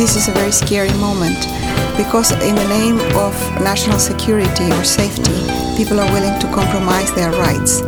This 0.00 0.16
is 0.16 0.28
a 0.28 0.32
very 0.32 0.50
scary 0.50 0.94
moment 0.94 1.36
because, 1.98 2.32
in 2.32 2.54
the 2.54 2.68
name 2.68 2.98
of 3.18 3.34
national 3.60 3.98
security 3.98 4.72
or 4.72 4.82
safety, 4.82 5.36
people 5.76 6.00
are 6.00 6.10
willing 6.10 6.40
to 6.40 6.46
compromise 6.54 7.12
their 7.12 7.30
rights. 7.32 7.82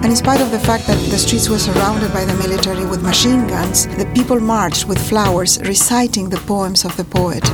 And 0.00 0.06
in 0.06 0.16
spite 0.16 0.40
of 0.40 0.50
the 0.50 0.58
fact 0.58 0.86
that 0.86 0.98
the 1.10 1.18
streets 1.18 1.50
were 1.50 1.58
surrounded 1.58 2.14
by 2.14 2.24
the 2.24 2.34
military 2.36 2.86
with 2.86 3.02
machine 3.02 3.46
guns, 3.46 3.86
the 3.98 4.10
people 4.14 4.40
marched 4.40 4.88
with 4.88 4.98
flowers 4.98 5.60
reciting 5.64 6.30
the 6.30 6.38
poems 6.46 6.86
of 6.86 6.96
the 6.96 7.04
poet. 7.04 7.44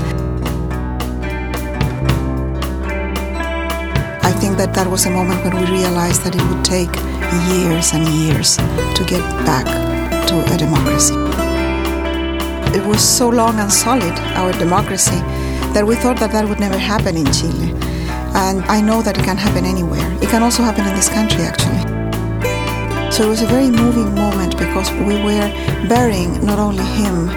Think 4.53 4.69
that 4.69 4.75
that 4.75 4.91
was 4.91 5.06
a 5.06 5.11
moment 5.11 5.42
when 5.45 5.56
we 5.56 5.64
realized 5.70 6.25
that 6.25 6.34
it 6.34 6.45
would 6.48 6.64
take 6.64 6.92
years 7.53 7.92
and 7.95 8.06
years 8.08 8.56
to 8.97 9.03
get 9.06 9.22
back 9.47 9.64
to 10.28 10.34
a 10.53 10.56
democracy. 10.59 11.14
It 12.77 12.84
was 12.86 13.00
so 13.00 13.28
long 13.31 13.59
and 13.61 13.72
solid, 13.72 14.12
our 14.36 14.53
democracy, 14.53 15.20
that 15.72 15.86
we 15.86 15.94
thought 15.94 16.19
that 16.19 16.33
that 16.33 16.47
would 16.47 16.61
never 16.61 16.77
happen 16.77 17.17
in 17.17 17.27
Chile. 17.33 17.72
And 18.34 18.62
I 18.64 18.81
know 18.83 19.00
that 19.00 19.17
it 19.17 19.25
can 19.25 19.39
happen 19.39 19.64
anywhere. 19.64 20.06
It 20.20 20.28
can 20.28 20.42
also 20.42 20.62
happen 20.62 20.87
in 20.87 20.94
this 20.94 21.09
country, 21.09 21.44
actually. 21.44 21.83
So 23.11 23.25
it 23.25 23.28
was 23.28 23.41
a 23.41 23.47
very 23.47 23.70
moving 23.70 24.14
moment 24.14 24.59
because 24.59 24.91
we 25.09 25.16
were 25.22 25.48
burying 25.89 26.44
not 26.44 26.59
only 26.59 26.84
him, 27.00 27.28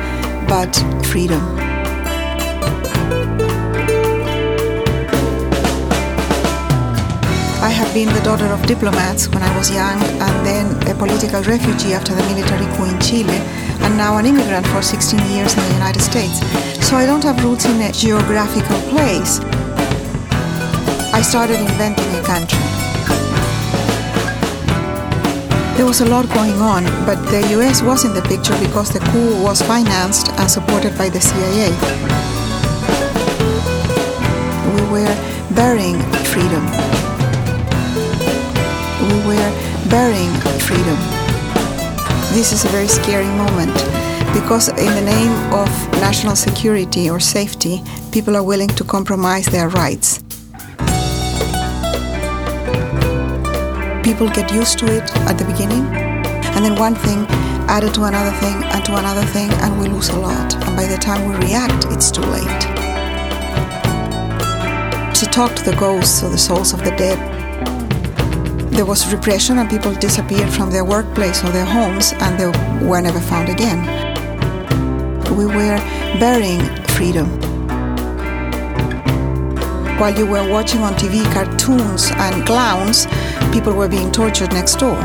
but 0.48 0.74
freedom. 1.06 1.44
Have 7.76 7.94
been 7.94 8.08
the 8.14 8.22
daughter 8.22 8.46
of 8.46 8.66
diplomats 8.66 9.28
when 9.28 9.44
I 9.44 9.52
was 9.58 9.70
young, 9.70 10.00
and 10.02 10.36
then 10.48 10.66
a 10.88 10.96
political 10.96 11.44
refugee 11.44 11.94
after 11.94 12.16
the 12.16 12.24
military 12.24 12.66
coup 12.76 12.88
in 12.88 12.98
Chile, 13.02 13.40
and 13.84 13.98
now 13.98 14.16
an 14.18 14.26
immigrant 14.26 14.66
for 14.68 14.82
16 14.82 15.20
years 15.36 15.54
in 15.54 15.60
the 15.68 15.74
United 15.74 16.00
States. 16.00 16.40
So 16.88 16.96
I 16.96 17.06
don't 17.06 17.24
have 17.24 17.44
roots 17.44 17.66
in 17.66 17.82
a 17.82 17.92
geographical 17.92 18.80
place. 18.92 19.42
I 21.12 21.22
started 21.22 21.60
inventing 21.60 22.08
a 22.16 22.24
country. 22.24 22.64
There 25.76 25.86
was 25.86 26.00
a 26.00 26.06
lot 26.06 26.32
going 26.32 26.56
on, 26.64 26.86
but 27.06 27.20
the 27.28 27.44
US 27.60 27.82
was 27.82 28.06
in 28.06 28.14
the 28.14 28.22
picture 28.22 28.58
because 28.60 28.90
the 28.90 29.00
coup 29.12 29.44
was 29.44 29.62
financed 29.62 30.30
and 30.40 30.50
supported 30.50 30.98
by 30.98 31.10
the 31.10 31.20
CIA. 31.20 31.76
We 34.76 34.82
were 34.96 35.16
burying 35.52 36.00
freedom 36.32 36.64
we 39.08 39.18
were 39.28 39.52
burying 39.90 40.34
freedom. 40.60 40.98
This 42.34 42.52
is 42.52 42.66
a 42.66 42.70
very 42.70 42.88
scary 42.88 43.28
moment 43.38 43.74
because, 44.34 44.70
in 44.70 44.92
the 44.96 45.02
name 45.02 45.54
of 45.54 45.70
national 46.02 46.36
security 46.36 47.10
or 47.10 47.20
safety, 47.20 47.82
people 48.12 48.36
are 48.36 48.44
willing 48.44 48.70
to 48.70 48.84
compromise 48.84 49.46
their 49.46 49.70
rights. 49.70 50.24
People 54.04 54.30
get 54.30 54.52
used 54.52 54.78
to 54.80 54.86
it 54.86 55.08
at 55.30 55.38
the 55.38 55.46
beginning, 55.46 55.86
and 56.56 56.66
then 56.66 56.76
one 56.76 56.96
thing 56.96 57.26
added 57.68 57.94
to 57.94 58.04
another 58.04 58.32
thing 58.38 58.64
and 58.64 58.84
to 58.86 58.96
another 58.96 59.26
thing, 59.26 59.50
and 59.64 59.80
we 59.80 59.88
lose 59.88 60.10
a 60.10 60.20
lot. 60.20 60.54
And 60.66 60.76
by 60.76 60.86
the 60.86 60.98
time 60.98 61.28
we 61.30 61.36
react, 61.48 61.86
it's 61.90 62.12
too 62.12 62.22
late. 62.22 62.62
To 65.16 65.26
talk 65.26 65.56
to 65.56 65.64
the 65.64 65.76
ghosts 65.78 66.24
or 66.24 66.30
the 66.30 66.38
souls 66.38 66.74
of 66.74 66.84
the 66.84 66.92
dead 66.92 67.35
there 68.76 68.86
was 68.86 69.14
repression 69.14 69.58
and 69.60 69.70
people 69.70 69.94
disappeared 69.96 70.52
from 70.52 70.70
their 70.70 70.84
workplace 70.84 71.42
or 71.46 71.50
their 71.50 71.64
homes 71.64 72.12
and 72.20 72.38
they 72.38 72.48
were 72.86 73.00
never 73.00 73.22
found 73.22 73.48
again. 73.48 73.80
We 75.38 75.46
were 75.46 75.78
burying 76.20 76.60
freedom. 76.88 77.28
While 79.98 80.18
you 80.18 80.26
were 80.26 80.50
watching 80.52 80.82
on 80.82 80.94
TV 80.96 81.24
cartoons 81.32 82.12
and 82.12 82.46
clowns, 82.46 83.08
people 83.54 83.72
were 83.72 83.88
being 83.88 84.12
tortured 84.12 84.52
next 84.52 84.76
door. 84.76 84.98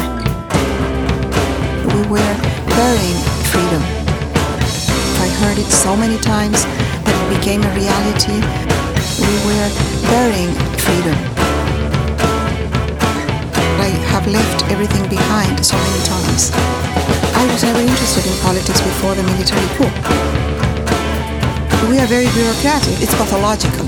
We 1.94 2.02
were 2.10 2.34
burying 2.74 3.20
freedom. 3.52 3.82
I 5.22 5.28
heard 5.38 5.58
it 5.58 5.70
so 5.70 5.94
many 5.94 6.18
times 6.18 6.64
that 6.64 7.14
it 7.22 7.38
became 7.38 7.62
a 7.62 7.72
reality. 7.78 8.42
We 9.22 9.34
were 9.46 9.70
burying 10.10 10.52
freedom. 10.76 11.59
In 18.30 18.38
politics 18.40 18.80
before 18.80 19.14
the 19.14 19.22
military 19.22 19.66
coup. 19.74 19.90
We 21.90 21.98
are 21.98 22.06
very 22.06 22.30
bureaucratic, 22.30 23.02
it's 23.02 23.14
pathological. 23.18 23.86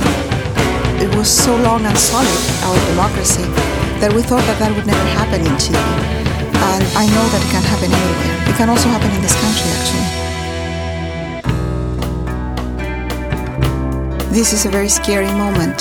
It 0.99 1.15
was 1.15 1.31
so 1.31 1.55
long 1.57 1.87
and 1.87 1.97
solid, 1.97 2.43
our 2.67 2.79
democracy, 2.91 3.47
that 4.03 4.13
we 4.13 4.23
thought 4.23 4.43
that 4.51 4.59
that 4.59 4.75
would 4.75 4.87
never 4.87 5.07
happen 5.15 5.47
in 5.47 5.55
Chile. 5.63 5.79
And 5.79 6.83
I 6.99 7.07
know 7.15 7.25
that 7.31 7.41
it 7.45 7.51
can 7.55 7.63
happen 7.63 7.91
anywhere. 7.95 8.51
It 8.51 8.57
can 8.57 8.69
also 8.69 8.89
happen 8.89 9.11
in 9.15 9.23
this 9.23 9.37
country, 9.39 9.71
actually. 9.79 10.09
This 14.35 14.53
is 14.53 14.67
a 14.67 14.71
very 14.71 14.89
scary 14.89 15.31
moment 15.45 15.79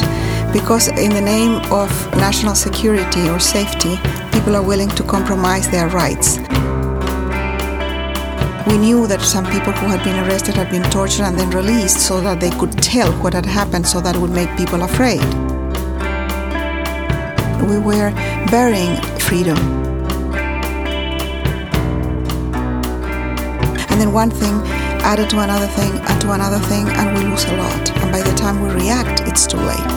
because 0.51 0.89
in 0.89 1.11
the 1.13 1.21
name 1.21 1.61
of 1.71 1.89
national 2.17 2.55
security 2.55 3.29
or 3.29 3.39
safety, 3.39 3.97
people 4.31 4.55
are 4.55 4.63
willing 4.63 4.89
to 4.89 5.03
compromise 5.03 5.69
their 5.69 5.87
rights. 5.87 6.37
We 8.67 8.77
knew 8.77 9.07
that 9.07 9.21
some 9.21 9.45
people 9.45 9.73
who 9.73 9.87
had 9.87 10.03
been 10.03 10.17
arrested 10.23 10.55
had 10.55 10.69
been 10.69 10.83
tortured 10.91 11.23
and 11.23 11.37
then 11.37 11.49
released 11.49 11.99
so 12.05 12.21
that 12.21 12.39
they 12.39 12.51
could 12.51 12.71
tell 12.71 13.11
what 13.23 13.33
had 13.33 13.45
happened 13.45 13.87
so 13.87 13.99
that 14.01 14.15
it 14.15 14.19
would 14.19 14.31
make 14.31 14.55
people 14.55 14.83
afraid. 14.83 15.21
We 17.67 17.79
were 17.79 18.11
burying 18.51 18.95
freedom. 19.19 19.57
And 23.89 23.99
then 23.99 24.13
one 24.13 24.29
thing 24.29 24.53
added 25.03 25.29
to 25.31 25.39
another 25.39 25.67
thing 25.67 25.91
and 25.93 26.21
to 26.21 26.31
another 26.31 26.59
thing, 26.59 26.87
and 26.87 27.17
we 27.17 27.23
lose 27.23 27.45
a 27.45 27.57
lot. 27.57 27.89
And 27.97 28.11
by 28.11 28.21
the 28.21 28.35
time 28.35 28.61
we 28.61 28.69
react, 28.69 29.21
it's 29.21 29.47
too 29.47 29.57
late. 29.57 29.90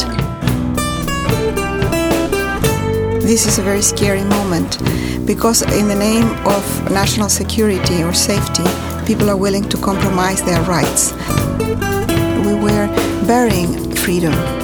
This 3.35 3.47
is 3.47 3.59
a 3.59 3.63
very 3.63 3.83
scary 3.83 4.23
moment 4.23 4.79
because, 5.27 5.63
in 5.63 5.89
the 5.89 5.95
name 5.97 6.23
of 6.47 6.63
national 6.93 7.29
security 7.29 8.05
or 8.05 8.15
safety, 8.15 8.63
people 9.07 9.29
are 9.29 9.37
willing 9.37 9.69
to 9.71 9.77
compromise 9.77 10.41
their 10.45 10.63
rights. 10.63 11.13
We 12.47 12.55
were 12.55 12.87
burying 13.27 13.91
freedom. 13.97 14.64